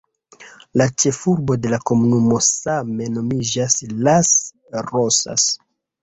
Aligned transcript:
La 0.81 0.85
ĉefurbo 1.01 1.57
de 1.65 1.73
la 1.73 1.79
komunumo 1.89 2.39
same 2.45 3.09
nomiĝas 3.17 3.75
Las 4.07 4.31
Rosas. 4.87 5.47